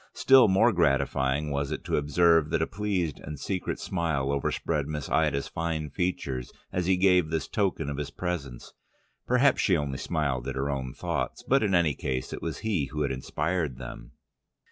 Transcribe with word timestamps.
Still 0.13 0.47
more 0.47 0.73
gratifying 0.73 1.51
was 1.51 1.71
it 1.71 1.83
to 1.83 1.95
observe 1.95 2.49
that 2.49 2.61
a 2.63 2.65
pleased 2.65 3.19
and 3.19 3.39
secret 3.39 3.79
smile 3.79 4.31
overspread 4.31 4.87
Miss 4.87 5.07
Ida's 5.07 5.47
fine 5.47 5.91
features 5.91 6.51
as 6.73 6.87
he 6.87 6.97
gave 6.97 7.29
this 7.29 7.47
token 7.47 7.87
of 7.87 7.97
his 7.97 8.09
presence: 8.09 8.73
perhaps 9.27 9.61
she 9.61 9.77
only 9.77 9.99
smiled 9.99 10.47
at 10.47 10.55
her 10.55 10.71
own 10.71 10.95
thoughts, 10.95 11.43
but 11.43 11.61
in 11.61 11.75
any 11.75 11.93
case 11.93 12.33
it 12.33 12.41
was 12.41 12.57
he 12.65 12.85
who 12.85 13.03
had 13.03 13.11
inspired 13.11 13.77
them. 13.77 14.13